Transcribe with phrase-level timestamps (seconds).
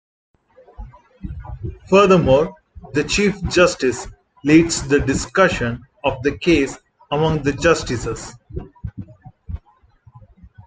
[1.87, 2.55] Furthermore,
[2.93, 4.07] the Chief Justice
[4.43, 6.75] leads the discussion of the case
[7.11, 8.33] among the justices.